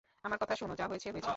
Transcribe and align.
আমার 0.23 0.37
কথা 0.37 0.55
শোনো, 0.55 0.73
যা 0.75 0.85
হয়েছে 0.87 1.07
হয়েছেই। 1.11 1.29